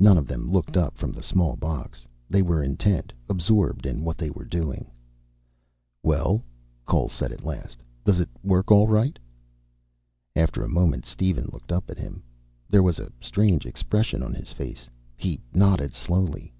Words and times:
None 0.00 0.18
of 0.18 0.26
them 0.26 0.50
looked 0.50 0.76
up 0.76 0.96
from 0.98 1.12
the 1.12 1.22
small 1.22 1.54
box. 1.54 2.08
They 2.28 2.42
were 2.42 2.60
intent, 2.60 3.12
absorbed 3.28 3.86
in 3.86 4.02
what 4.02 4.18
they 4.18 4.30
were 4.30 4.44
doing. 4.44 4.90
"Well?" 6.02 6.42
Cole 6.84 7.08
said, 7.08 7.30
at 7.30 7.44
last. 7.44 7.84
"Does 8.04 8.18
it 8.18 8.28
work 8.42 8.72
all 8.72 8.88
right?" 8.88 9.16
After 10.34 10.64
a 10.64 10.68
moment 10.68 11.04
Steven 11.04 11.48
looked 11.52 11.70
up 11.70 11.88
at 11.88 11.98
him. 11.98 12.24
There 12.68 12.82
was 12.82 12.98
a 12.98 13.12
strange 13.20 13.64
expression 13.64 14.24
on 14.24 14.34
his 14.34 14.52
face. 14.52 14.90
He 15.16 15.38
nodded 15.54 15.94
slowly. 15.94 16.52